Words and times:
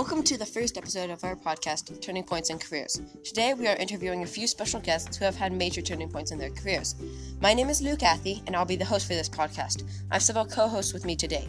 Welcome 0.00 0.22
to 0.22 0.38
the 0.38 0.46
first 0.46 0.78
episode 0.78 1.10
of 1.10 1.22
our 1.24 1.36
podcast, 1.36 2.00
Turning 2.00 2.24
Points 2.24 2.48
in 2.48 2.58
Careers. 2.58 3.02
Today 3.22 3.52
we 3.52 3.68
are 3.68 3.76
interviewing 3.76 4.22
a 4.22 4.26
few 4.26 4.46
special 4.46 4.80
guests 4.80 5.18
who 5.18 5.26
have 5.26 5.36
had 5.36 5.52
major 5.52 5.82
turning 5.82 6.08
points 6.08 6.30
in 6.30 6.38
their 6.38 6.48
careers. 6.48 6.94
My 7.42 7.52
name 7.52 7.68
is 7.68 7.82
Luke 7.82 7.98
Athey, 7.98 8.42
and 8.46 8.56
I'll 8.56 8.64
be 8.64 8.76
the 8.76 8.84
host 8.86 9.06
for 9.06 9.12
this 9.12 9.28
podcast. 9.28 9.84
I 10.10 10.14
have 10.14 10.22
several 10.22 10.46
co 10.46 10.68
hosts 10.68 10.94
with 10.94 11.04
me 11.04 11.16
today. 11.16 11.46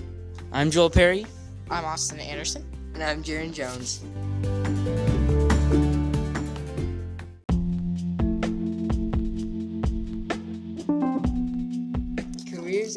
I'm 0.52 0.70
Joel 0.70 0.90
Perry. 0.90 1.26
I'm 1.70 1.86
Austin 1.86 2.20
Anderson. 2.20 2.70
And 2.94 3.02
I'm 3.02 3.24
Jaron 3.24 3.54
Jones. 3.54 4.02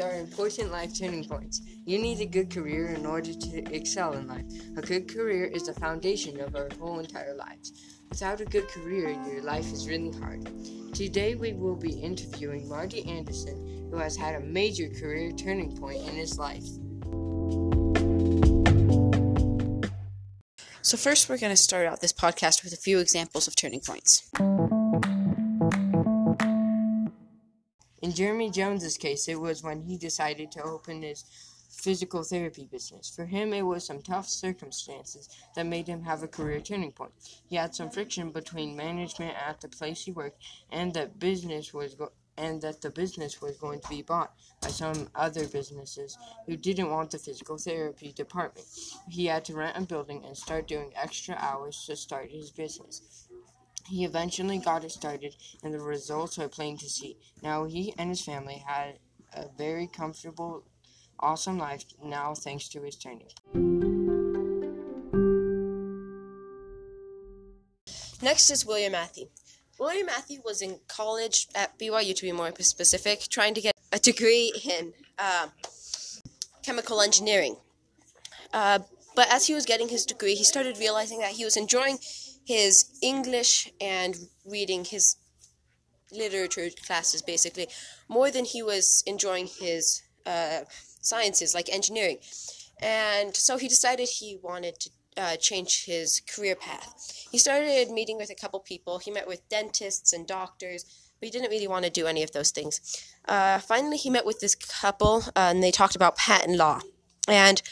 Are 0.04 0.20
important 0.20 0.70
life 0.70 0.96
turning 0.96 1.24
points. 1.24 1.62
You 1.86 1.98
need 1.98 2.20
a 2.20 2.26
good 2.26 2.50
career 2.50 2.88
in 2.88 3.06
order 3.06 3.32
to 3.32 3.74
excel 3.74 4.12
in 4.12 4.26
life. 4.26 4.44
A 4.76 4.82
good 4.82 5.08
career 5.08 5.46
is 5.46 5.66
the 5.66 5.72
foundation 5.74 6.40
of 6.40 6.54
our 6.54 6.68
whole 6.78 6.98
entire 6.98 7.34
lives. 7.34 8.00
Without 8.10 8.40
a 8.40 8.44
good 8.44 8.68
career, 8.68 9.10
your 9.26 9.42
life 9.42 9.72
is 9.72 9.88
really 9.88 10.12
hard. 10.18 10.46
Today, 10.94 11.34
we 11.34 11.54
will 11.54 11.74
be 11.74 11.92
interviewing 11.92 12.68
Marty 12.68 13.08
Anderson, 13.08 13.88
who 13.90 13.96
has 13.96 14.16
had 14.16 14.34
a 14.34 14.40
major 14.40 14.88
career 14.88 15.32
turning 15.32 15.74
point 15.76 16.06
in 16.06 16.14
his 16.14 16.38
life. 16.38 16.66
So, 20.82 20.98
first, 20.98 21.30
we're 21.30 21.38
going 21.38 21.52
to 21.52 21.56
start 21.56 21.86
out 21.86 22.02
this 22.02 22.12
podcast 22.12 22.62
with 22.62 22.74
a 22.74 22.76
few 22.76 22.98
examples 22.98 23.48
of 23.48 23.56
turning 23.56 23.80
points. 23.80 24.30
In 28.04 28.12
Jeremy 28.12 28.50
Jones's 28.50 28.98
case, 28.98 29.28
it 29.28 29.40
was 29.40 29.62
when 29.62 29.80
he 29.80 29.96
decided 29.96 30.52
to 30.52 30.62
open 30.62 31.00
his 31.00 31.24
physical 31.70 32.22
therapy 32.22 32.68
business. 32.70 33.08
For 33.08 33.24
him, 33.24 33.54
it 33.54 33.62
was 33.62 33.86
some 33.86 34.02
tough 34.02 34.28
circumstances 34.28 35.30
that 35.56 35.64
made 35.64 35.86
him 35.86 36.02
have 36.02 36.22
a 36.22 36.28
career 36.28 36.60
turning 36.60 36.92
point. 36.92 37.12
He 37.48 37.56
had 37.56 37.74
some 37.74 37.88
friction 37.88 38.30
between 38.30 38.76
management 38.76 39.34
at 39.48 39.62
the 39.62 39.68
place 39.68 40.04
he 40.04 40.12
worked 40.12 40.36
and 40.70 40.92
that 40.92 41.18
business 41.18 41.72
was 41.72 41.94
go- 41.94 42.12
and 42.36 42.60
that 42.60 42.82
the 42.82 42.90
business 42.90 43.40
was 43.40 43.56
going 43.56 43.80
to 43.80 43.88
be 43.88 44.02
bought 44.02 44.34
by 44.60 44.68
some 44.68 45.08
other 45.14 45.48
businesses 45.48 46.18
who 46.44 46.58
didn't 46.58 46.90
want 46.90 47.10
the 47.10 47.18
physical 47.18 47.56
therapy 47.56 48.12
department. 48.12 48.66
He 49.08 49.24
had 49.24 49.46
to 49.46 49.54
rent 49.54 49.78
a 49.78 49.80
building 49.80 50.22
and 50.26 50.36
start 50.36 50.68
doing 50.68 50.92
extra 50.94 51.36
hours 51.36 51.82
to 51.86 51.96
start 51.96 52.30
his 52.30 52.50
business. 52.50 53.28
He 53.88 54.04
eventually 54.04 54.58
got 54.58 54.84
it 54.84 54.92
started, 54.92 55.36
and 55.62 55.74
the 55.74 55.80
results 55.80 56.38
are 56.38 56.48
plain 56.48 56.78
to 56.78 56.88
see. 56.88 57.18
Now 57.42 57.64
he 57.64 57.94
and 57.98 58.08
his 58.08 58.22
family 58.22 58.64
had 58.66 58.98
a 59.34 59.46
very 59.58 59.86
comfortable, 59.86 60.64
awesome 61.20 61.58
life 61.58 61.84
now 62.02 62.34
thanks 62.34 62.68
to 62.70 62.80
his 62.82 62.96
training. 62.96 63.28
Next 68.22 68.50
is 68.50 68.64
William 68.64 68.92
Matthew. 68.92 69.26
William 69.78 70.06
Matthew 70.06 70.40
was 70.44 70.62
in 70.62 70.78
college 70.88 71.46
at 71.54 71.78
BYU, 71.78 72.14
to 72.16 72.22
be 72.22 72.32
more 72.32 72.52
specific, 72.60 73.28
trying 73.28 73.52
to 73.54 73.60
get 73.60 73.74
a 73.92 73.98
degree 73.98 74.52
in 74.64 74.94
uh, 75.18 75.48
chemical 76.62 77.02
engineering. 77.02 77.56
Uh, 78.52 78.78
but 79.14 79.30
as 79.30 79.46
he 79.46 79.54
was 79.54 79.66
getting 79.66 79.88
his 79.88 80.06
degree, 80.06 80.34
he 80.34 80.44
started 80.44 80.78
realizing 80.78 81.18
that 81.18 81.32
he 81.32 81.44
was 81.44 81.56
enjoying 81.56 81.98
his 82.44 82.86
English 83.02 83.72
and 83.80 84.16
reading 84.44 84.84
his 84.84 85.16
literature 86.12 86.68
classes, 86.86 87.22
basically, 87.22 87.68
more 88.08 88.30
than 88.30 88.44
he 88.44 88.62
was 88.62 89.02
enjoying 89.06 89.46
his 89.46 90.02
uh, 90.26 90.60
sciences, 91.00 91.54
like 91.54 91.68
engineering. 91.68 92.18
And 92.80 93.34
so 93.34 93.56
he 93.56 93.68
decided 93.68 94.08
he 94.08 94.38
wanted 94.42 94.80
to 94.80 94.90
uh, 95.16 95.36
change 95.36 95.84
his 95.86 96.20
career 96.20 96.56
path. 96.56 97.26
He 97.30 97.38
started 97.38 97.90
meeting 97.90 98.16
with 98.16 98.30
a 98.30 98.34
couple 98.34 98.60
people. 98.60 98.98
He 98.98 99.10
met 99.10 99.28
with 99.28 99.48
dentists 99.48 100.12
and 100.12 100.26
doctors, 100.26 100.84
but 101.18 101.26
he 101.26 101.30
didn't 101.30 101.50
really 101.50 101.68
want 101.68 101.84
to 101.84 101.90
do 101.90 102.06
any 102.06 102.22
of 102.22 102.32
those 102.32 102.50
things. 102.50 102.80
Uh, 103.26 103.58
finally, 103.58 103.96
he 103.96 104.10
met 104.10 104.26
with 104.26 104.40
this 104.40 104.54
couple, 104.54 105.22
uh, 105.28 105.50
and 105.50 105.62
they 105.62 105.70
talked 105.70 105.96
about 105.96 106.16
patent 106.16 106.56
law. 106.56 106.80
And 107.28 107.62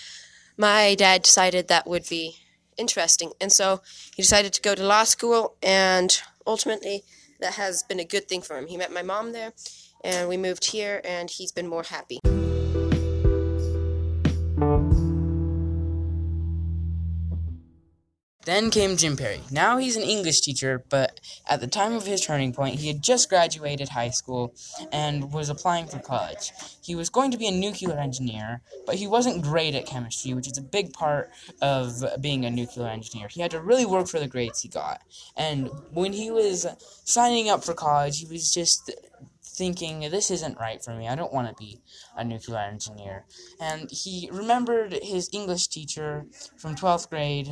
my 0.56 0.94
dad 0.94 1.22
decided 1.22 1.68
that 1.68 1.86
would 1.86 2.08
be 2.08 2.36
interesting, 2.76 3.32
and 3.40 3.52
so 3.52 3.82
he 4.14 4.22
decided 4.22 4.52
to 4.54 4.62
go 4.62 4.74
to 4.74 4.82
law 4.84 5.04
school, 5.04 5.54
and 5.62 6.20
ultimately, 6.46 7.04
that 7.40 7.54
has 7.54 7.82
been 7.82 8.00
a 8.00 8.04
good 8.04 8.28
thing 8.28 8.40
for 8.40 8.56
him. 8.56 8.68
He 8.68 8.76
met 8.76 8.92
my 8.92 9.02
mom 9.02 9.32
there, 9.32 9.52
and 10.04 10.28
we 10.28 10.36
moved 10.36 10.66
here, 10.66 11.00
and 11.04 11.28
he's 11.28 11.52
been 11.52 11.68
more 11.68 11.82
happy. 11.82 12.20
Then 18.52 18.70
came 18.70 18.98
Jim 18.98 19.16
Perry. 19.16 19.40
Now 19.50 19.78
he's 19.78 19.96
an 19.96 20.02
English 20.02 20.42
teacher, 20.42 20.84
but 20.90 21.20
at 21.46 21.62
the 21.62 21.66
time 21.66 21.94
of 21.94 22.04
his 22.04 22.20
turning 22.20 22.52
point, 22.52 22.80
he 22.80 22.88
had 22.88 23.00
just 23.00 23.30
graduated 23.30 23.88
high 23.88 24.10
school 24.10 24.54
and 24.92 25.32
was 25.32 25.48
applying 25.48 25.86
for 25.86 25.98
college. 25.98 26.52
He 26.82 26.94
was 26.94 27.08
going 27.08 27.30
to 27.30 27.38
be 27.38 27.46
a 27.46 27.50
nuclear 27.50 27.96
engineer, 27.98 28.60
but 28.84 28.96
he 28.96 29.06
wasn't 29.06 29.42
great 29.42 29.74
at 29.74 29.86
chemistry, 29.86 30.34
which 30.34 30.48
is 30.48 30.58
a 30.58 30.62
big 30.62 30.92
part 30.92 31.30
of 31.62 32.04
being 32.20 32.44
a 32.44 32.50
nuclear 32.50 32.88
engineer. 32.88 33.28
He 33.28 33.40
had 33.40 33.52
to 33.52 33.60
really 33.62 33.86
work 33.86 34.06
for 34.06 34.20
the 34.20 34.28
grades 34.28 34.60
he 34.60 34.68
got. 34.68 35.00
And 35.34 35.70
when 35.90 36.12
he 36.12 36.30
was 36.30 36.66
signing 37.04 37.48
up 37.48 37.64
for 37.64 37.72
college, 37.72 38.20
he 38.20 38.26
was 38.26 38.52
just 38.52 38.92
thinking, 39.42 40.00
this 40.10 40.30
isn't 40.30 40.58
right 40.58 40.84
for 40.84 40.94
me. 40.94 41.08
I 41.08 41.14
don't 41.14 41.32
want 41.32 41.48
to 41.48 41.54
be 41.54 41.80
a 42.16 42.22
nuclear 42.22 42.58
engineer. 42.58 43.24
And 43.60 43.90
he 43.90 44.28
remembered 44.30 44.92
his 45.02 45.30
English 45.32 45.68
teacher 45.68 46.26
from 46.58 46.74
12th 46.74 47.08
grade. 47.08 47.50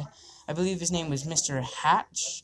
I 0.50 0.52
believe 0.52 0.80
his 0.80 0.90
name 0.90 1.08
was 1.08 1.22
Mr. 1.22 1.62
Hatch, 1.62 2.42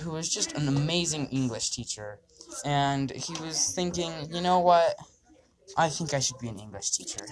who 0.00 0.10
was 0.10 0.28
just 0.28 0.52
an 0.52 0.68
amazing 0.68 1.28
English 1.28 1.70
teacher. 1.70 2.18
And 2.66 3.10
he 3.10 3.32
was 3.42 3.72
thinking, 3.74 4.12
you 4.30 4.42
know 4.42 4.58
what? 4.58 4.94
I 5.74 5.88
think 5.88 6.12
I 6.12 6.20
should 6.20 6.38
be 6.38 6.48
an 6.48 6.58
English 6.58 6.90
teacher. 6.90 7.24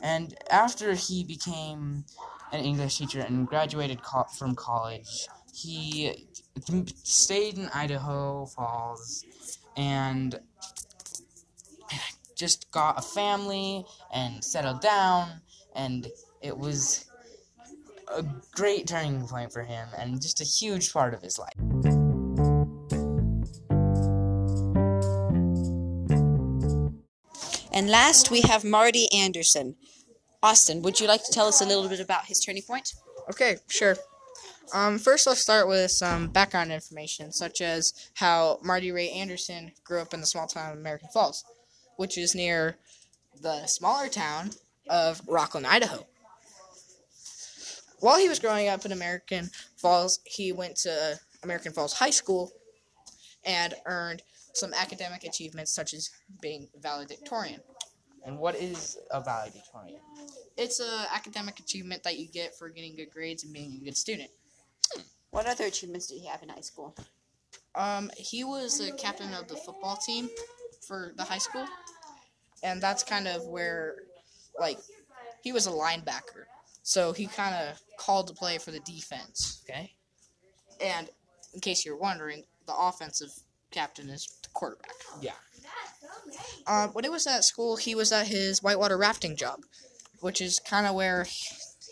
And 0.00 0.32
after 0.48 0.94
he 0.94 1.24
became 1.24 2.04
an 2.52 2.64
English 2.64 2.98
teacher 2.98 3.18
and 3.18 3.48
graduated 3.48 4.00
co- 4.00 4.28
from 4.38 4.54
college, 4.54 5.26
he 5.52 6.28
stayed 7.02 7.58
in 7.58 7.68
Idaho 7.74 8.46
Falls 8.46 9.24
and 9.76 10.38
just 12.36 12.70
got 12.70 12.96
a 12.96 13.02
family 13.02 13.84
and 14.12 14.44
settled 14.44 14.82
down 14.82 15.40
and 15.74 16.06
it 16.40 16.56
was 16.56 17.06
a 18.08 18.24
great 18.54 18.86
turning 18.86 19.26
point 19.26 19.52
for 19.52 19.62
him 19.62 19.88
and 19.98 20.20
just 20.20 20.40
a 20.40 20.44
huge 20.44 20.92
part 20.92 21.14
of 21.14 21.22
his 21.22 21.38
life. 21.38 21.54
And 27.72 27.90
last, 27.90 28.30
we 28.30 28.42
have 28.42 28.64
Marty 28.64 29.08
Anderson. 29.12 29.74
Austin, 30.42 30.80
would 30.82 31.00
you 31.00 31.08
like 31.08 31.24
to 31.24 31.32
tell 31.32 31.46
us 31.46 31.60
a 31.60 31.66
little 31.66 31.88
bit 31.88 31.98
about 31.98 32.26
his 32.26 32.38
turning 32.38 32.62
point? 32.62 32.94
Okay, 33.28 33.56
sure. 33.68 33.96
Um, 34.72 34.98
first, 34.98 35.26
let's 35.26 35.40
start 35.40 35.66
with 35.66 35.90
some 35.90 36.28
background 36.28 36.72
information, 36.72 37.32
such 37.32 37.60
as 37.60 37.92
how 38.14 38.60
Marty 38.62 38.92
Ray 38.92 39.10
Anderson 39.10 39.72
grew 39.82 40.00
up 40.00 40.14
in 40.14 40.20
the 40.20 40.26
small 40.26 40.46
town 40.46 40.72
of 40.72 40.78
American 40.78 41.08
Falls, 41.12 41.44
which 41.96 42.16
is 42.16 42.34
near 42.34 42.76
the 43.40 43.66
smaller 43.66 44.08
town 44.08 44.50
of 44.88 45.20
Rockland, 45.26 45.66
Idaho. 45.66 46.06
While 48.04 48.18
he 48.18 48.28
was 48.28 48.38
growing 48.38 48.68
up 48.68 48.84
in 48.84 48.92
American 48.92 49.48
Falls, 49.78 50.20
he 50.26 50.52
went 50.52 50.76
to 50.76 51.18
American 51.42 51.72
Falls 51.72 51.94
High 51.94 52.10
School 52.10 52.52
and 53.46 53.72
earned 53.86 54.20
some 54.52 54.74
academic 54.74 55.24
achievements, 55.24 55.72
such 55.72 55.94
as 55.94 56.10
being 56.42 56.68
valedictorian. 56.82 57.60
And 58.26 58.38
what 58.38 58.56
is 58.56 58.98
a 59.10 59.22
valedictorian? 59.22 60.00
It's 60.58 60.80
an 60.80 61.06
academic 61.14 61.58
achievement 61.60 62.02
that 62.02 62.18
you 62.18 62.28
get 62.28 62.54
for 62.54 62.68
getting 62.68 62.94
good 62.94 63.10
grades 63.10 63.42
and 63.42 63.54
being 63.54 63.78
a 63.80 63.84
good 63.86 63.96
student. 63.96 64.28
What 65.30 65.46
other 65.46 65.64
achievements 65.64 66.08
did 66.08 66.18
he 66.18 66.26
have 66.26 66.42
in 66.42 66.50
high 66.50 66.60
school? 66.60 66.94
Um, 67.74 68.10
he 68.18 68.44
was 68.44 68.80
the 68.80 68.92
captain 68.98 69.32
of 69.32 69.48
the 69.48 69.56
football 69.56 69.96
team 69.96 70.28
for 70.86 71.14
the 71.16 71.24
high 71.24 71.38
school, 71.38 71.64
and 72.62 72.82
that's 72.82 73.02
kind 73.02 73.26
of 73.26 73.46
where, 73.46 73.94
like, 74.60 74.76
he 75.42 75.52
was 75.52 75.66
a 75.66 75.70
linebacker, 75.70 76.44
so 76.84 77.14
he 77.14 77.26
kind 77.26 77.54
of 77.54 77.80
called 77.98 78.28
the 78.28 78.34
play 78.34 78.58
for 78.58 78.70
the 78.70 78.78
defense. 78.80 79.64
Okay. 79.68 79.94
And 80.80 81.08
in 81.54 81.60
case 81.60 81.84
you're 81.84 81.96
wondering, 81.96 82.44
the 82.66 82.76
offensive 82.76 83.30
captain 83.70 84.10
is 84.10 84.28
the 84.42 84.50
quarterback. 84.50 84.92
Yeah. 85.20 85.32
Uh, 86.66 86.88
when 86.88 87.04
he 87.04 87.10
was 87.10 87.26
at 87.26 87.42
school, 87.42 87.76
he 87.76 87.94
was 87.94 88.12
at 88.12 88.26
his 88.26 88.62
whitewater 88.62 88.98
rafting 88.98 89.34
job, 89.34 89.60
which 90.20 90.42
is 90.42 90.60
kind 90.60 90.86
of 90.86 90.94
where 90.94 91.26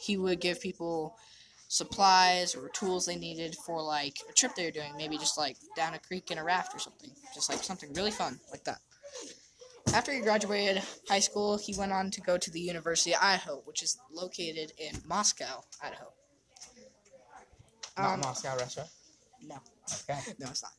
he 0.05 0.19
would 0.19 0.41
give 0.41 0.61
people 0.61 1.17
supplies 1.69 2.55
or 2.55 2.69
tools 2.69 3.07
they 3.07 3.17
needed 3.17 3.57
for 3.65 3.81
like 3.81 4.19
a 4.29 4.33
trip 4.35 4.55
they 4.55 4.67
were 4.67 4.71
doing, 4.71 4.95
maybe 4.99 5.17
just 5.17 5.39
like 5.39 5.57
down 5.75 5.95
a 5.95 5.99
creek 5.99 6.31
in 6.31 6.37
a 6.37 6.45
raft 6.45 6.75
or 6.75 6.79
something, 6.79 7.11
just 7.35 7.49
like 7.49 7.63
something 7.63 7.95
really 7.95 8.11
fun 8.11 8.39
like 8.51 8.65
that. 8.65 8.79
After 9.95 10.13
he 10.13 10.21
graduated 10.21 10.83
high 11.09 11.19
school, 11.21 11.59
he 11.59 11.75
went 11.77 11.93
on 11.93 12.11
to 12.13 12.21
go 12.21 12.39
to 12.39 12.51
the 12.51 12.61
University 12.61 13.15
of 13.15 13.21
Idaho, 13.23 13.63
which 13.65 13.83
is 13.83 13.99
located 14.11 14.73
in 14.79 15.01
Moscow, 15.07 15.65
Idaho. 15.83 16.13
Not 17.99 18.15
Um, 18.15 18.21
Moscow, 18.21 18.57
Russia. 18.57 18.89
no. 19.43 19.57
Okay. 20.09 20.19
No, 20.39 20.47
it's 20.49 20.63
not. 20.63 20.73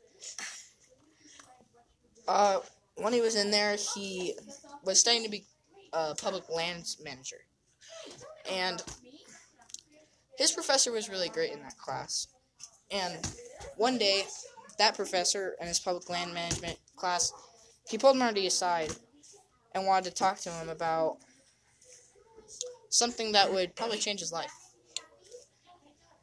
Uh, 2.28 2.60
when 2.96 3.14
he 3.14 3.22
was 3.22 3.36
in 3.36 3.52
there, 3.52 3.76
he 3.94 4.36
was 4.84 5.00
studying 5.00 5.24
to 5.24 5.30
be 5.30 5.46
a 5.92 6.16
public 6.16 6.50
lands 6.50 6.98
manager, 7.04 7.42
and 8.50 8.82
his 10.38 10.52
professor 10.52 10.92
was 10.92 11.10
really 11.10 11.30
great 11.30 11.52
in 11.52 11.62
that 11.62 11.78
class. 11.78 12.28
And 12.90 13.20
one 13.76 13.98
day, 13.98 14.24
that 14.80 14.96
professor 14.96 15.56
in 15.62 15.68
his 15.68 15.80
public 15.80 16.10
land 16.10 16.34
management 16.34 16.80
class, 16.96 17.32
he 17.90 17.98
pulled 17.98 18.18
Marty 18.18 18.48
aside 18.48 18.92
and 19.74 19.86
wanted 19.86 20.06
to 20.06 20.12
talk 20.12 20.40
to 20.40 20.50
him 20.50 20.70
about 20.70 21.18
something 22.90 23.32
that 23.32 23.52
would 23.52 23.76
probably 23.76 23.98
change 23.98 24.20
his 24.20 24.32
life. 24.32 24.54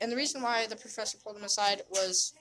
And 0.01 0.11
the 0.11 0.17
reason 0.17 0.41
why 0.41 0.67
the 0.67 0.77
professor 0.77 1.19
pulled 1.19 1.37
him 1.37 1.45
aside 1.45 1.83
was 1.91 2.33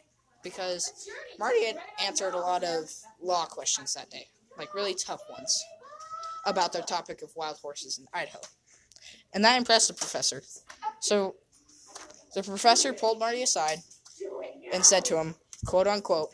because 0.43 1.09
Marty 1.37 1.65
had 1.65 1.77
answered 2.01 2.33
a 2.33 2.39
lot 2.39 2.63
of 2.63 2.89
law 3.21 3.45
questions 3.45 3.93
that 3.95 4.09
day, 4.09 4.27
like 4.57 4.73
really 4.73 4.93
tough 4.93 5.21
ones, 5.29 5.63
about 6.45 6.71
the 6.71 6.81
topic 6.81 7.21
of 7.21 7.35
wild 7.35 7.57
horses 7.57 7.99
in 7.99 8.05
Idaho. 8.13 8.39
And 9.33 9.43
that 9.43 9.57
impressed 9.57 9.89
the 9.89 9.93
professor. 9.93 10.41
So 11.01 11.35
the 12.33 12.43
professor 12.43 12.93
pulled 12.93 13.19
Marty 13.19 13.43
aside 13.43 13.79
and 14.71 14.85
said 14.85 15.03
to 15.05 15.17
him, 15.17 15.35
quote 15.65 15.87
unquote, 15.87 16.29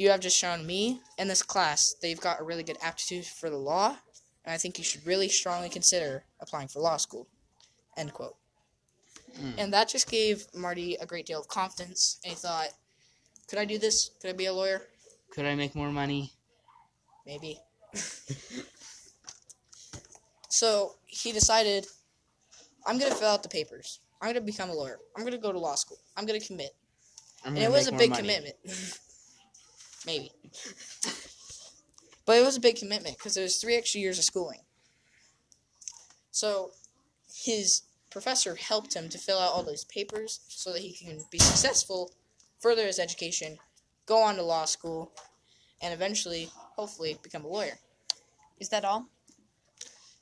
You 0.00 0.08
have 0.08 0.20
just 0.20 0.38
shown 0.38 0.64
me 0.66 1.02
and 1.18 1.28
this 1.28 1.42
class 1.42 1.94
that 2.00 2.08
you've 2.08 2.22
got 2.22 2.40
a 2.40 2.42
really 2.42 2.62
good 2.62 2.78
aptitude 2.80 3.26
for 3.26 3.50
the 3.50 3.58
law, 3.58 3.98
and 4.46 4.54
I 4.54 4.56
think 4.56 4.78
you 4.78 4.84
should 4.84 5.06
really 5.06 5.28
strongly 5.28 5.68
consider 5.68 6.24
applying 6.40 6.68
for 6.68 6.80
law 6.80 6.96
school. 6.96 7.28
End 7.98 8.14
quote. 8.14 8.34
Hmm. 9.38 9.50
And 9.58 9.74
that 9.74 9.90
just 9.90 10.10
gave 10.10 10.46
Marty 10.54 10.94
a 10.94 11.04
great 11.04 11.26
deal 11.26 11.38
of 11.38 11.48
confidence, 11.48 12.18
and 12.24 12.30
he 12.30 12.34
thought, 12.34 12.68
could 13.46 13.58
I 13.58 13.66
do 13.66 13.76
this? 13.76 14.12
Could 14.22 14.30
I 14.30 14.32
be 14.32 14.46
a 14.46 14.54
lawyer? 14.54 14.80
Could 15.32 15.44
I 15.44 15.54
make 15.54 15.74
more 15.74 15.90
money? 15.90 16.32
Maybe. 17.26 17.58
so 20.48 20.94
he 21.04 21.30
decided, 21.30 21.86
I'm 22.86 22.98
going 22.98 23.12
to 23.12 23.18
fill 23.18 23.28
out 23.28 23.42
the 23.42 23.50
papers. 23.50 24.00
I'm 24.22 24.28
going 24.28 24.36
to 24.36 24.40
become 24.40 24.70
a 24.70 24.74
lawyer. 24.74 24.98
I'm 25.14 25.24
going 25.24 25.34
to 25.34 25.38
go 25.38 25.52
to 25.52 25.58
law 25.58 25.74
school. 25.74 25.98
I'm 26.16 26.24
going 26.24 26.40
to 26.40 26.46
commit. 26.46 26.74
I'm 27.44 27.54
And 27.54 27.64
it 27.64 27.70
was 27.70 27.86
a 27.86 27.92
big 27.92 28.08
money. 28.08 28.22
commitment. 28.22 28.56
Maybe. 30.06 30.32
But 32.26 32.38
it 32.38 32.44
was 32.44 32.56
a 32.56 32.60
big 32.60 32.76
commitment 32.76 33.18
because 33.18 33.36
it 33.36 33.42
was 33.42 33.56
three 33.56 33.76
extra 33.76 34.00
years 34.00 34.18
of 34.18 34.24
schooling. 34.24 34.60
So 36.30 36.72
his 37.34 37.82
professor 38.10 38.54
helped 38.54 38.94
him 38.94 39.08
to 39.08 39.18
fill 39.18 39.38
out 39.38 39.52
all 39.52 39.62
those 39.62 39.84
papers 39.84 40.40
so 40.48 40.72
that 40.72 40.82
he 40.82 40.92
can 40.92 41.20
be 41.30 41.38
successful, 41.38 42.12
further 42.60 42.86
his 42.86 42.98
education, 42.98 43.58
go 44.06 44.18
on 44.18 44.36
to 44.36 44.42
law 44.42 44.64
school, 44.64 45.12
and 45.82 45.92
eventually, 45.94 46.50
hopefully, 46.76 47.16
become 47.22 47.44
a 47.44 47.48
lawyer. 47.48 47.78
Is 48.58 48.68
that 48.68 48.84
all? 48.84 49.06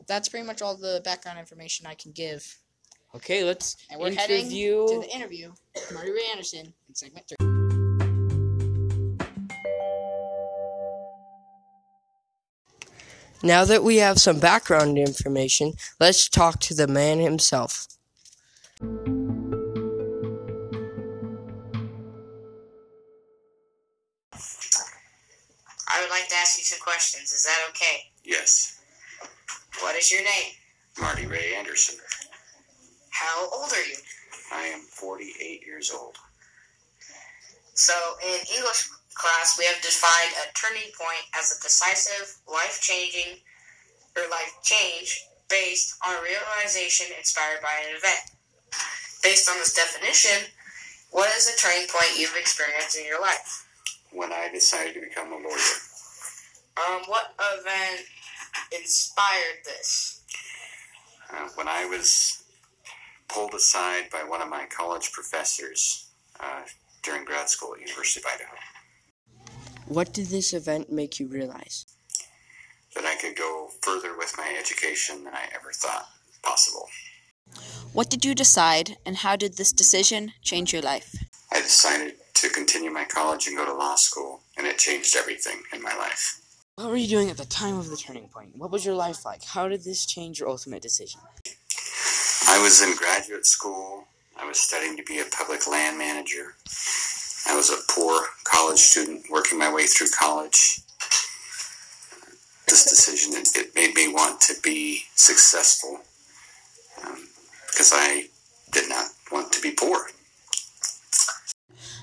That's 0.06 0.28
pretty 0.28 0.46
much 0.46 0.62
all 0.62 0.76
the 0.76 1.02
background 1.04 1.38
information 1.38 1.86
I 1.86 1.94
can 1.94 2.12
give. 2.12 2.56
Okay, 3.14 3.42
let's 3.44 3.76
And 3.90 4.00
we're 4.00 4.08
interview. 4.08 4.82
heading 4.86 5.02
to 5.02 5.06
the 5.08 5.14
interview 5.14 5.52
with 5.74 5.92
Marty 5.92 6.10
Ray 6.10 6.26
Anderson 6.30 6.72
in 6.88 6.94
segment 6.94 7.26
three. 7.28 7.47
Now 13.42 13.64
that 13.64 13.84
we 13.84 13.96
have 13.98 14.18
some 14.18 14.40
background 14.40 14.98
information, 14.98 15.74
let's 16.00 16.28
talk 16.28 16.58
to 16.60 16.74
the 16.74 16.88
man 16.88 17.20
himself. 17.20 17.86
I 25.90 26.00
would 26.00 26.10
like 26.10 26.28
to 26.28 26.34
ask 26.36 26.58
you 26.58 26.64
some 26.64 26.80
questions. 26.80 27.30
Is 27.30 27.44
that 27.44 27.58
okay? 27.70 28.10
Yes, 28.24 28.80
What 29.80 29.94
is 29.96 30.10
your 30.10 30.22
name? 30.22 30.52
Marty 31.00 31.26
Ray 31.26 31.54
Anderson. 31.56 31.96
How 33.10 33.48
old 33.52 33.72
are 33.72 33.86
you? 33.86 33.96
I 34.52 34.62
am 34.64 34.80
48 34.80 35.62
years 35.64 35.92
old. 35.92 36.16
So, 37.74 37.94
in 38.26 38.38
English 38.56 38.88
class, 39.18 39.58
we 39.58 39.64
have 39.66 39.82
defined 39.82 40.32
a 40.38 40.52
turning 40.54 40.90
point 40.96 41.26
as 41.38 41.50
a 41.52 41.60
decisive, 41.62 42.38
life 42.46 42.78
changing, 42.80 43.42
or 44.16 44.22
life 44.30 44.54
change 44.62 45.22
based 45.50 45.96
on 46.06 46.14
a 46.14 46.22
realization 46.22 47.06
inspired 47.18 47.60
by 47.62 47.74
an 47.88 47.96
event. 47.96 48.30
Based 49.22 49.50
on 49.50 49.58
this 49.58 49.74
definition, 49.74 50.48
what 51.10 51.34
is 51.36 51.48
a 51.48 51.56
turning 51.58 51.88
point 51.88 52.18
you've 52.18 52.36
experienced 52.38 52.96
in 52.96 53.04
your 53.04 53.20
life? 53.20 53.66
When 54.12 54.32
I 54.32 54.48
decided 54.52 54.94
to 54.94 55.00
become 55.00 55.32
a 55.32 55.36
lawyer, 55.36 55.74
Um, 56.78 57.02
what 57.06 57.34
event 57.58 58.06
inspired 58.72 59.64
this? 59.64 60.20
uh, 61.30 61.48
when 61.56 61.68
I 61.68 61.84
was 61.84 62.42
pulled 63.28 63.52
aside 63.54 64.08
by 64.10 64.24
one 64.24 64.40
of 64.40 64.48
my 64.48 64.64
college 64.66 65.12
professors 65.12 66.06
uh, 66.40 66.62
during 67.02 67.24
grad 67.24 67.48
school 67.50 67.74
at 67.74 67.80
University 67.80 68.20
of 68.20 68.26
Idaho, 68.26 68.56
What 69.88 70.12
did 70.12 70.26
this 70.26 70.52
event 70.52 70.92
make 70.92 71.18
you 71.18 71.26
realize? 71.26 71.86
that 72.94 73.04
I 73.04 73.14
could 73.16 73.36
go 73.36 73.68
further 73.80 74.16
with 74.16 74.34
my 74.36 74.54
education 74.58 75.22
than 75.22 75.32
I 75.34 75.44
ever 75.54 75.70
thought 75.72 76.08
possible. 76.42 76.88
What 77.92 78.10
did 78.10 78.24
you 78.24 78.34
decide, 78.34 78.96
and 79.06 79.18
how 79.18 79.36
did 79.36 79.56
this 79.56 79.72
decision 79.72 80.32
change 80.42 80.72
your 80.72 80.82
life? 80.82 81.14
I 81.52 81.60
decided 81.60 82.14
to 82.34 82.48
continue 82.48 82.90
my 82.90 83.04
college 83.04 83.46
and 83.46 83.56
go 83.56 83.64
to 83.64 83.72
law 83.72 83.94
school, 83.94 84.40
and 84.56 84.66
it 84.66 84.78
changed 84.78 85.16
everything 85.16 85.62
in 85.72 85.80
my 85.80 85.94
life. 85.96 86.40
What 86.74 86.88
were 86.88 86.96
you 86.96 87.08
doing 87.08 87.30
at 87.30 87.36
the 87.36 87.44
time 87.44 87.78
of 87.78 87.88
the 87.88 87.96
turning 87.96 88.28
point? 88.28 88.56
What 88.56 88.70
was 88.70 88.84
your 88.84 88.94
life 88.94 89.24
like? 89.24 89.44
How 89.44 89.68
did 89.68 89.84
this 89.84 90.04
change 90.04 90.40
your 90.40 90.48
ultimate 90.48 90.82
decision? 90.82 91.20
I 92.48 92.60
was 92.60 92.82
in 92.82 92.96
graduate 92.96 93.46
school. 93.46 94.06
I 94.36 94.46
was 94.46 94.58
studying 94.58 94.96
to 94.96 95.02
be 95.02 95.20
a 95.20 95.24
public 95.24 95.66
land 95.66 95.98
manager. 95.98 96.54
I 97.48 97.56
was 97.56 97.70
a 97.70 97.78
poor 97.90 98.20
college 98.44 98.78
student 98.78 99.24
working 99.30 99.58
my 99.58 99.72
way 99.72 99.86
through 99.86 100.08
college. 100.08 100.80
This 102.66 102.84
decision, 102.84 103.32
it, 103.34 103.48
it 103.56 103.74
made 103.74 103.94
me 103.94 104.12
want 104.12 104.40
to 104.42 104.54
be 104.62 105.04
successful 105.14 106.00
um, 107.02 107.28
because 107.66 107.92
I 107.94 108.26
did 108.72 108.88
not 108.88 109.06
want 109.32 109.52
to 109.52 109.62
be 109.62 109.70
poor. 109.70 110.08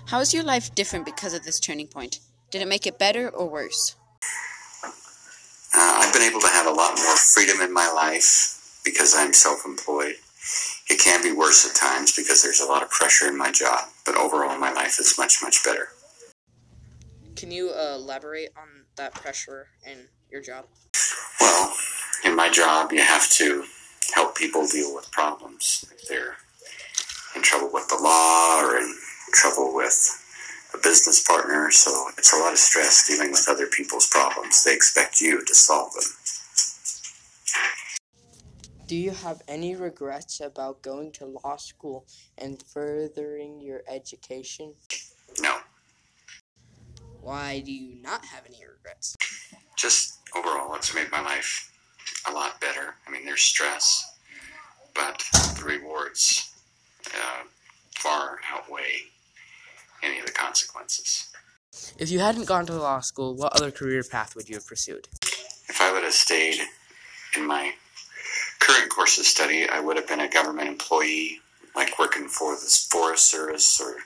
How 0.08 0.20
is 0.20 0.34
your 0.34 0.44
life 0.44 0.74
different 0.74 1.06
because 1.06 1.34
of 1.34 1.44
this 1.44 1.60
turning 1.60 1.88
point? 1.88 2.20
Did 2.50 2.62
it 2.62 2.68
make 2.68 2.88
it 2.88 2.98
better 2.98 3.30
or 3.30 3.48
worse? 3.48 3.96
Uh, 4.84 4.90
I've 5.74 6.14
been 6.14 6.22
able 6.24 6.40
to 6.42 6.48
have 6.48 6.68
a 6.68 6.72
lot 6.72 6.96
more 6.98 7.16
freedom 7.18 7.62
in 7.62 7.74
my 7.74 7.92
life 7.92 8.80
because 8.84 9.14
I'm 9.16 9.34
self 9.34 9.66
employed. 9.66 10.16
It 10.88 11.00
can 11.00 11.24
be 11.24 11.32
worse 11.32 11.68
at 11.68 11.76
times 11.76 12.16
because 12.16 12.44
there's 12.44 12.62
a 12.62 12.66
lot 12.66 12.84
of 12.84 12.90
pressure 12.90 13.28
in 13.28 13.38
my 13.38 13.52
job, 13.52 13.90
but 14.06 14.16
overall, 14.16 14.58
my 14.58 14.72
life 14.72 15.00
is 15.00 15.18
much, 15.18 15.40
much 15.42 15.64
better. 15.64 15.90
Can 17.36 17.52
you 17.52 17.72
uh, 17.72 17.96
elaborate 17.96 18.50
on 18.56 18.86
that 18.96 19.14
pressure 19.14 19.68
in 19.86 20.08
your 20.32 20.42
job? 20.42 20.66
Well, 21.42 21.74
in 22.24 22.36
my 22.36 22.50
job, 22.50 22.92
you 22.92 23.02
have 23.02 23.30
to 23.32 23.66
help 24.14 24.36
people 24.36 24.68
deal 24.68 24.94
with 24.94 25.12
problems. 25.12 25.86
If 25.92 26.08
they're 26.08 26.38
in 27.36 27.42
trouble 27.42 27.70
with 27.74 27.88
the 27.90 27.98
law 28.02 28.62
or 28.62 28.78
in 28.78 28.96
trouble 29.34 29.74
with 29.74 30.22
a 30.74 30.78
business 30.78 31.22
partner, 31.26 31.72
so 31.72 32.10
it's 32.18 32.34
a 32.34 32.38
lot 32.38 32.54
of 32.54 32.60
stress 32.60 33.08
dealing 33.08 33.32
with 33.32 33.48
other 33.50 33.68
people's 33.68 34.08
problems. 34.08 34.64
They 34.64 34.74
expect 34.74 35.20
you 35.20 35.44
to 35.44 35.56
solve 35.56 35.94
them. 35.94 36.04
Do 38.88 38.96
you 38.96 39.12
have 39.12 39.42
any 39.48 39.76
regrets 39.76 40.42
about 40.42 40.82
going 40.84 41.12
to 41.14 41.26
law 41.44 41.56
school 41.58 42.06
and 42.38 42.62
furthering 42.62 43.60
your 43.60 43.82
education? 43.88 44.74
No, 45.42 45.58
Why 47.22 47.62
do 47.62 47.72
you 47.72 47.96
not 48.02 48.24
have 48.26 48.46
any 48.46 48.64
regrets? 48.66 49.16
just 49.76 50.20
overall, 50.36 50.76
it's 50.76 50.94
made 50.94 51.12
my 51.12 51.22
life 51.22 51.72
a 52.28 52.32
lot 52.32 52.62
better. 52.62 52.96
I 53.08 53.12
mean, 53.12 53.26
there's 53.26 53.42
stress, 53.42 54.06
but 54.94 55.24
the 55.58 55.64
rewards 55.66 56.54
uh, 57.08 57.44
far 57.98 58.40
outweigh 58.54 58.98
any 60.04 60.20
of 60.20 60.26
the 60.28 60.32
consequences. 60.32 61.34
If 61.98 62.10
you 62.12 62.20
hadn't 62.20 62.46
gone 62.46 62.66
to 62.68 62.74
law 62.74 63.00
school, 63.02 63.36
what 63.36 63.54
other 63.56 63.72
career 63.72 64.04
path 64.04 64.36
would 64.36 64.48
you 64.48 64.56
have 64.56 64.68
pursued? 64.68 65.08
If 65.68 65.82
I 65.82 65.92
would 65.92 66.04
have 66.04 66.14
stayed 66.14 66.60
in 67.36 67.46
my 67.46 67.74
current 68.66 68.90
course 68.90 69.20
of 69.20 69.26
study, 69.26 69.68
I 69.72 69.80
would 69.80 69.96
have 69.96 70.08
been 70.08 70.20
a 70.20 70.30
government 70.30 70.68
employee, 70.68 71.40
like 71.76 72.00
working 72.00 72.28
for 72.28 72.56
the 72.56 72.88
Forest 72.90 73.30
Service 73.30 73.80
or 73.80 73.98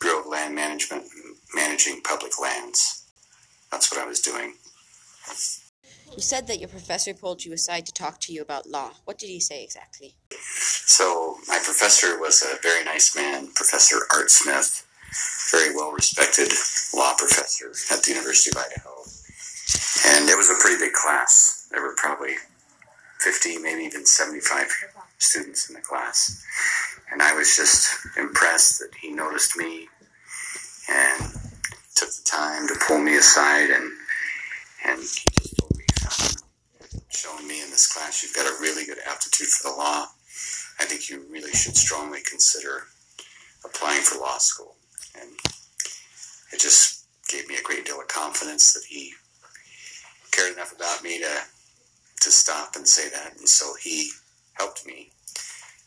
Bureau 0.00 0.20
of 0.20 0.26
Land 0.26 0.54
Management, 0.54 1.04
managing 1.54 2.02
public 2.02 2.32
lands. 2.40 3.04
That's 3.70 3.90
what 3.90 4.02
I 4.02 4.06
was 4.06 4.20
doing. 4.20 4.54
You 6.14 6.20
said 6.20 6.46
that 6.48 6.58
your 6.58 6.68
professor 6.68 7.14
pulled 7.14 7.44
you 7.44 7.54
aside 7.54 7.86
to 7.86 7.92
talk 7.92 8.20
to 8.20 8.32
you 8.34 8.42
about 8.42 8.68
law. 8.68 8.90
What 9.06 9.18
did 9.18 9.28
he 9.28 9.40
say 9.40 9.64
exactly? 9.64 10.14
So 10.30 11.38
my 11.48 11.58
professor 11.64 12.20
was 12.20 12.42
a 12.42 12.60
very 12.62 12.84
nice 12.84 13.16
man, 13.16 13.48
Professor 13.54 13.96
Art 14.12 14.30
Smith, 14.30 14.86
very 15.50 15.74
well 15.74 15.92
respected 15.92 16.52
law 16.94 17.14
professor 17.16 17.70
at 17.94 18.02
the 18.02 18.10
University 18.10 18.50
of 18.50 18.62
Idaho. 18.62 18.92
And 20.08 20.28
it 20.28 20.36
was 20.36 20.50
a 20.50 20.60
pretty 20.60 20.78
big 20.84 20.92
class. 20.92 21.68
There 21.70 21.80
were 21.80 21.94
probably 21.96 22.34
50, 23.22 23.58
maybe 23.58 23.82
even 23.82 24.04
75 24.04 24.68
students 25.18 25.68
in 25.68 25.74
the 25.74 25.80
class. 25.80 26.44
And 27.12 27.22
I 27.22 27.34
was 27.34 27.56
just 27.56 27.94
impressed 28.16 28.80
that 28.80 28.90
he 29.00 29.12
noticed 29.12 29.56
me 29.56 29.88
and 30.90 31.22
took 31.94 32.08
the 32.08 32.22
time 32.24 32.66
to 32.66 32.74
pull 32.86 32.98
me 32.98 33.16
aside 33.16 33.70
and 33.70 33.92
and 34.84 34.98
he 34.98 35.24
just 35.38 35.56
told 35.60 35.76
me, 35.76 35.84
showing 37.10 37.46
me 37.46 37.62
in 37.62 37.70
this 37.70 37.86
class, 37.92 38.22
you've 38.22 38.34
got 38.34 38.46
a 38.46 38.60
really 38.60 38.84
good 38.84 38.98
aptitude 39.08 39.46
for 39.46 39.70
the 39.70 39.76
law. 39.76 40.06
I 40.80 40.84
think 40.84 41.08
you 41.08 41.24
really 41.30 41.52
should 41.52 41.76
strongly 41.76 42.18
consider 42.28 42.88
applying 43.64 44.02
for 44.02 44.18
law 44.18 44.38
school. 44.38 44.74
And 45.20 45.30
it 46.52 46.58
just 46.58 47.06
gave 47.28 47.48
me 47.48 47.56
a 47.56 47.62
great 47.62 47.86
deal 47.86 48.00
of 48.00 48.08
confidence 48.08 48.72
that 48.72 48.82
he 48.88 49.12
cared 50.32 50.54
enough 50.54 50.74
about 50.74 51.04
me 51.04 51.20
to 51.20 51.42
to 52.22 52.30
stop 52.30 52.76
and 52.76 52.86
say 52.86 53.08
that. 53.10 53.36
And 53.38 53.48
so 53.48 53.74
he 53.82 54.10
helped 54.54 54.86
me 54.86 55.10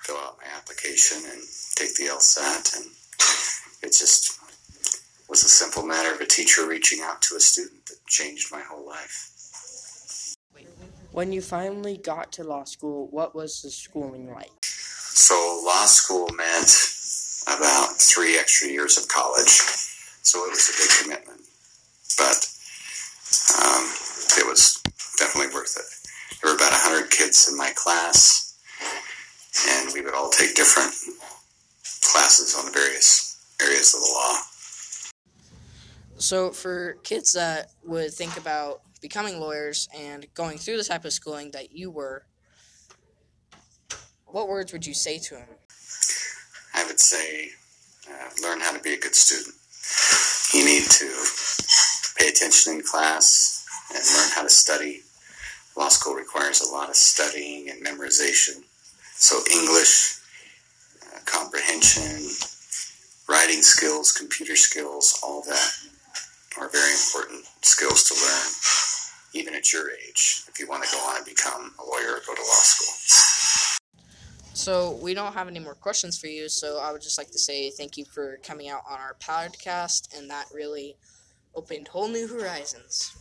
fill 0.02 0.18
out 0.18 0.38
my 0.38 0.48
application 0.56 1.18
and 1.32 1.42
take 1.76 1.96
the 1.96 2.06
LSAT. 2.06 2.76
And 2.78 2.86
it 3.82 3.96
just 3.98 4.40
was 5.30 5.44
a 5.44 5.48
simple 5.48 5.84
matter 5.84 6.14
of 6.14 6.22
a 6.22 6.26
teacher 6.26 6.68
reaching 6.68 7.02
out 7.02 7.22
to 7.24 7.36
a 7.36 7.40
student 7.40 7.86
that 7.88 8.06
changed 8.06 8.52
my 8.52 8.62
whole 8.62 8.86
life. 8.86 10.36
When 11.12 11.32
you 11.32 11.42
finally 11.42 11.98
got 11.98 12.34
to 12.34 12.44
law 12.44 12.66
school, 12.66 13.08
what 13.10 13.34
was 13.34 13.62
the 13.62 13.72
schooling 13.72 14.32
like? 14.32 14.52
So 14.66 15.62
law 15.66 15.86
school 15.86 16.28
meant 16.36 16.70
about 17.48 17.96
three 17.98 18.38
extra 18.38 18.68
years 18.68 18.98
of 18.98 19.08
college. 19.08 19.62
So 20.24 20.46
it 20.46 20.50
was 20.50 20.70
a 20.70 20.74
big 20.78 20.92
commitment. 21.02 21.42
But 22.18 22.52
um, 23.64 23.86
it 24.38 24.46
was 24.46 24.82
definitely 25.18 25.54
worth 25.54 25.78
it. 25.78 26.05
There 26.42 26.52
were 26.52 26.56
about 26.56 26.72
100 26.72 27.10
kids 27.10 27.48
in 27.50 27.58
my 27.58 27.72
class, 27.76 28.56
and 29.70 29.94
we 29.94 30.02
would 30.02 30.14
all 30.14 30.30
take 30.30 30.56
different 30.56 30.94
classes 32.02 32.56
on 32.58 32.66
the 32.66 32.72
various 32.72 33.38
areas 33.62 33.94
of 33.94 34.02
the 34.02 34.08
law. 34.08 34.38
So, 36.18 36.52
for 36.52 36.98
kids 37.04 37.34
that 37.34 37.72
would 37.84 38.14
think 38.14 38.38
about 38.38 38.82
becoming 39.02 39.40
lawyers 39.40 39.90
and 39.96 40.26
going 40.34 40.58
through 40.58 40.78
the 40.78 40.84
type 40.84 41.06
of 41.06 41.14
schooling 41.14 41.52
that 41.52 41.74
you 41.74 41.92
were, 41.92 42.26
what 44.26 44.48
words 44.48 44.74
would 44.74 44.86
you 44.86 44.94
say 44.94 45.20
to 45.20 45.36
them? 45.36 45.48
I 46.74 46.86
would 46.86 47.00
say 47.00 47.50
uh, 48.10 48.30
learn 48.42 48.60
how 48.60 48.72
to 48.72 48.82
be 48.82 48.94
a 48.94 49.00
good 49.00 49.16
student. 49.16 49.56
You 50.54 50.66
need 50.66 50.90
to 50.90 51.06
pay 52.18 52.30
attention 52.30 52.76
in 52.76 52.82
class 52.82 53.66
and 53.94 54.04
learn 54.04 54.30
how 54.36 54.44
to 54.44 54.50
study. 54.50 55.02
Law 55.76 55.90
school 55.90 56.14
requires 56.14 56.62
a 56.62 56.72
lot 56.72 56.90
of 56.90 56.96
studying 56.96 57.70
and 57.70 57.86
memorization. 57.86 58.64
So, 59.16 59.40
English, 59.52 60.20
uh, 61.04 61.20
comprehension, 61.26 62.30
writing 63.28 63.62
skills, 63.62 64.14
computer 64.14 64.56
skills, 64.56 65.20
all 65.22 65.42
that 65.44 65.72
are 66.58 66.70
very 66.70 66.92
important 66.92 67.46
skills 67.62 68.04
to 68.06 68.14
learn, 68.14 68.52
even 69.34 69.54
at 69.54 69.74
your 69.74 69.92
age, 69.92 70.44
if 70.48 70.60
you 70.60 70.68
want 70.68 70.84
to 70.84 70.92
go 70.92 70.98
on 71.00 71.18
and 71.18 71.26
become 71.26 71.74
a 71.80 71.84
lawyer 71.84 72.16
or 72.16 72.22
go 72.26 72.34
to 72.36 72.42
law 72.42 72.64
school. 72.64 73.80
So, 74.54 74.98
we 75.02 75.14
don't 75.14 75.34
have 75.34 75.50
any 75.50 75.60
more 75.60 75.76
questions 75.76 76.18
for 76.18 76.28
you, 76.28 76.48
so 76.48 76.80
I 76.80 76.94
would 76.94 77.02
just 77.02 77.18
like 77.18 77.32
to 77.32 77.40
say 77.40 77.70
thank 77.72 77.98
you 77.98 78.06
for 78.06 78.40
coming 78.44 78.70
out 78.70 78.84
on 78.90 78.98
our 78.98 79.18
podcast, 79.22 80.18
and 80.18 80.30
that 80.30 80.46
really 80.54 80.96
opened 81.54 81.90
whole 81.90 82.08
new 82.08 82.28
horizons. 82.28 83.14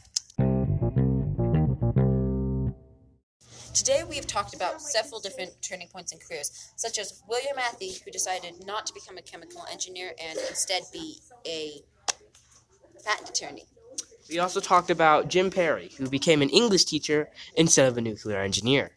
Today 3.74 4.04
we 4.08 4.14
have 4.14 4.28
talked 4.28 4.54
about 4.54 4.80
several 4.80 5.18
different 5.20 5.60
turning 5.60 5.88
points 5.88 6.12
in 6.12 6.20
careers, 6.20 6.72
such 6.76 6.96
as 6.96 7.24
William 7.28 7.56
Matthey, 7.56 8.00
who 8.04 8.10
decided 8.12 8.64
not 8.64 8.86
to 8.86 8.94
become 8.94 9.18
a 9.18 9.22
chemical 9.22 9.66
engineer 9.70 10.12
and 10.22 10.38
instead 10.48 10.84
be 10.92 11.18
a 11.44 11.82
patent 13.04 13.30
attorney. 13.30 13.64
We 14.30 14.38
also 14.38 14.60
talked 14.60 14.90
about 14.90 15.26
Jim 15.26 15.50
Perry, 15.50 15.90
who 15.98 16.08
became 16.08 16.40
an 16.40 16.50
English 16.50 16.84
teacher 16.84 17.30
instead 17.56 17.88
of 17.88 17.98
a 17.98 18.00
nuclear 18.00 18.38
engineer. 18.38 18.92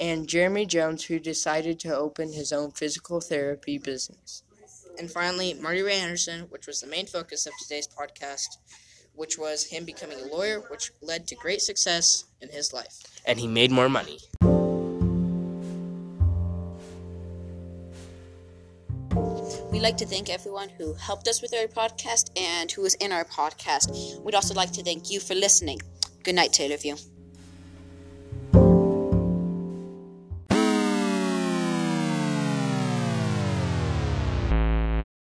And 0.00 0.28
Jeremy 0.28 0.66
Jones, 0.66 1.04
who 1.04 1.20
decided 1.20 1.78
to 1.80 1.96
open 1.96 2.32
his 2.32 2.52
own 2.52 2.72
physical 2.72 3.20
therapy 3.20 3.78
business. 3.78 4.42
And 4.98 5.08
finally, 5.08 5.54
Marty 5.54 5.82
Ray 5.82 6.00
Anderson, 6.00 6.48
which 6.50 6.66
was 6.66 6.80
the 6.80 6.88
main 6.88 7.06
focus 7.06 7.46
of 7.46 7.52
today's 7.62 7.86
podcast, 7.86 8.58
which 9.14 9.38
was 9.38 9.64
him 9.64 9.84
becoming 9.84 10.20
a 10.20 10.26
lawyer, 10.26 10.60
which 10.68 10.90
led 11.00 11.28
to 11.28 11.36
great 11.36 11.62
success 11.62 12.24
in 12.40 12.50
his 12.50 12.72
life. 12.72 13.15
And 13.26 13.38
he 13.38 13.46
made 13.46 13.70
more 13.70 13.88
money. 13.88 14.18
We'd 19.70 19.82
like 19.82 19.96
to 19.98 20.06
thank 20.06 20.30
everyone 20.30 20.70
who 20.70 20.94
helped 20.94 21.28
us 21.28 21.42
with 21.42 21.52
our 21.52 21.66
podcast 21.66 22.30
and 22.34 22.70
who 22.72 22.82
was 22.82 22.94
in 22.94 23.12
our 23.12 23.24
podcast. 23.24 24.18
We'd 24.22 24.34
also 24.34 24.54
like 24.54 24.72
to 24.72 24.82
thank 24.82 25.10
you 25.10 25.20
for 25.20 25.34
listening. 25.34 25.80
Good 26.22 26.34
night 26.34 26.58
all 26.60 26.72
of 26.72 26.84
you. 26.84 26.96